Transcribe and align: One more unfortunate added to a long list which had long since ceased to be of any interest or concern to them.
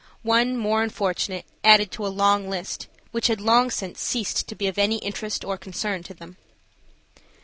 One 0.23 0.57
more 0.57 0.81
unfortunate 0.81 1.45
added 1.63 1.91
to 1.91 2.07
a 2.07 2.07
long 2.07 2.49
list 2.49 2.87
which 3.11 3.27
had 3.27 3.39
long 3.39 3.69
since 3.69 4.01
ceased 4.01 4.47
to 4.47 4.55
be 4.55 4.65
of 4.65 4.79
any 4.79 4.97
interest 4.97 5.45
or 5.45 5.59
concern 5.59 6.01
to 6.01 6.15
them. 6.15 6.37